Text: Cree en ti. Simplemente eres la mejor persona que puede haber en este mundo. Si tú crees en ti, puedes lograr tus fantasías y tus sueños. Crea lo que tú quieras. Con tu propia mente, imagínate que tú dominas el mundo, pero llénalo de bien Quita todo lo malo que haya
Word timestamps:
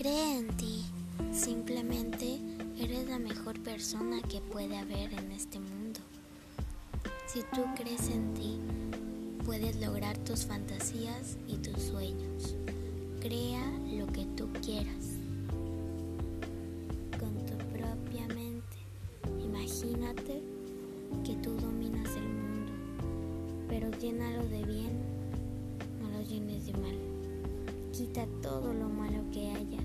Cree 0.00 0.38
en 0.38 0.48
ti. 0.56 0.82
Simplemente 1.30 2.40
eres 2.78 3.06
la 3.06 3.18
mejor 3.18 3.60
persona 3.60 4.22
que 4.22 4.40
puede 4.40 4.78
haber 4.78 5.12
en 5.12 5.30
este 5.30 5.60
mundo. 5.60 6.00
Si 7.26 7.40
tú 7.54 7.66
crees 7.76 8.08
en 8.08 8.32
ti, 8.32 8.58
puedes 9.44 9.76
lograr 9.76 10.16
tus 10.16 10.46
fantasías 10.46 11.36
y 11.46 11.58
tus 11.58 11.82
sueños. 11.82 12.54
Crea 13.20 13.62
lo 13.92 14.06
que 14.06 14.24
tú 14.38 14.48
quieras. 14.64 15.18
Con 17.18 17.34
tu 17.44 17.58
propia 17.70 18.26
mente, 18.28 18.78
imagínate 19.44 20.40
que 21.26 21.34
tú 21.42 21.50
dominas 21.60 22.08
el 22.16 22.26
mundo, 22.26 22.72
pero 23.68 23.90
llénalo 24.00 24.48
de 24.48 24.64
bien 24.64 24.99
Quita 28.00 28.26
todo 28.40 28.72
lo 28.72 28.88
malo 28.88 29.22
que 29.30 29.50
haya 29.50 29.78